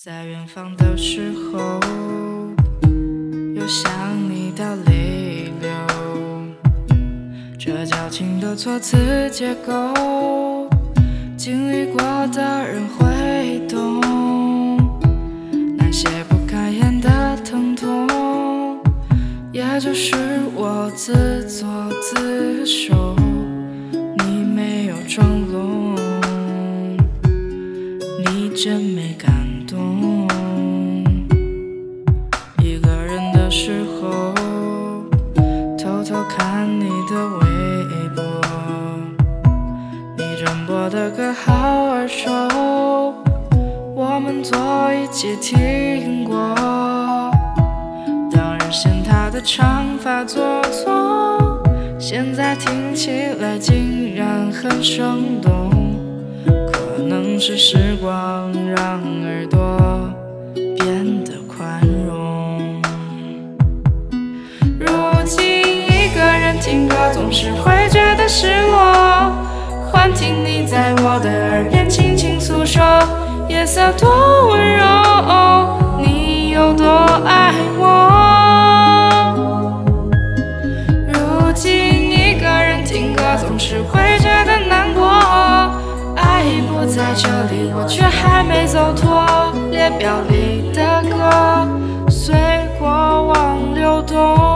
[0.00, 1.58] 在远方的时候，
[3.56, 3.90] 又想
[4.30, 5.68] 你到泪流。
[7.58, 8.96] 这矫情的措辞
[9.32, 10.70] 结构，
[11.36, 14.00] 经历过的人会懂。
[15.76, 18.80] 那些不开眼的疼痛，
[19.50, 20.14] 也就是
[20.54, 21.66] 我自作
[22.00, 23.16] 自受。
[24.18, 25.96] 你没有装聋，
[28.24, 29.37] 你真没感
[45.18, 46.54] 坐一起听过。
[48.30, 51.60] 当日嫌他的长发做作，
[51.98, 53.10] 现在听起
[53.40, 55.72] 来竟然很生动。
[56.72, 60.14] 可能是时光让耳朵
[60.54, 62.80] 变得宽容。
[64.78, 64.86] 如
[65.24, 69.32] 今一个人听歌总是会觉得失落，
[69.90, 73.02] 幻听你在我的耳边轻轻诉说，
[73.48, 74.08] 夜色多
[74.50, 74.84] 温柔，
[75.98, 76.84] 你有多
[77.24, 77.84] 爱我。
[81.08, 81.72] 如今
[82.10, 85.08] 一个人听歌总是会觉得难过，
[86.16, 89.26] 爱已不在这里，我却还没走脱。
[89.70, 91.66] 列表里的歌
[92.10, 92.34] 随
[92.78, 94.47] 过往流动。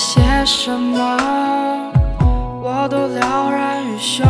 [0.00, 1.92] 些什么，
[2.64, 4.26] 我都了然于胸。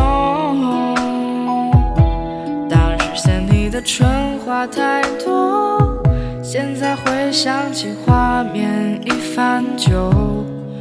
[2.69, 6.03] 当时嫌你的春话太多，
[6.43, 10.11] 现在回想起画面已翻旧，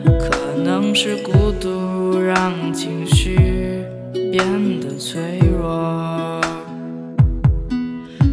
[0.05, 3.84] 可能是孤独让情绪
[4.33, 4.45] 变
[4.81, 6.41] 得脆弱。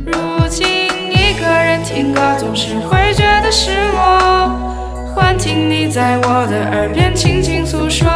[0.08, 4.07] 如今一个人听歌总是会觉得失落，
[5.58, 8.08] 你在我的耳边轻轻诉说，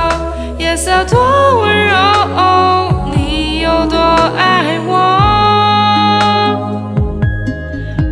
[0.58, 1.96] 夜色多温柔，
[3.16, 3.98] 你有多
[4.38, 4.90] 爱我。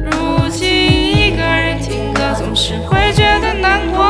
[0.03, 0.11] 如
[0.49, 4.03] 今一个人听歌总是会觉得难过，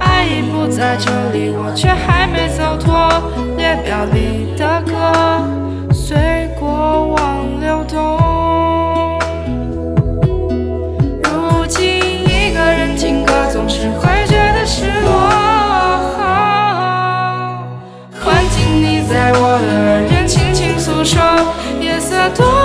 [0.00, 2.13] 爱已不在这里，我却还
[21.80, 22.63] 夜色多。